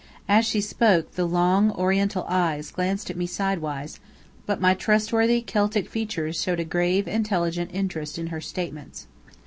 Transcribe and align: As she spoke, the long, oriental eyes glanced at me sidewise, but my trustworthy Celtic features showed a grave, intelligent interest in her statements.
As 0.27 0.47
she 0.47 0.61
spoke, 0.61 1.11
the 1.11 1.27
long, 1.27 1.69
oriental 1.73 2.25
eyes 2.27 2.71
glanced 2.71 3.11
at 3.11 3.15
me 3.15 3.27
sidewise, 3.27 3.99
but 4.47 4.59
my 4.59 4.73
trustworthy 4.73 5.43
Celtic 5.43 5.87
features 5.87 6.41
showed 6.41 6.59
a 6.59 6.65
grave, 6.65 7.07
intelligent 7.07 7.69
interest 7.71 8.17
in 8.17 8.27
her 8.33 8.41
statements. 8.41 9.05